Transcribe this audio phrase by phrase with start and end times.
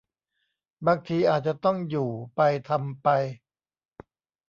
[0.87, 3.07] บางทีอาจจะต้องอยู่ไปทำไป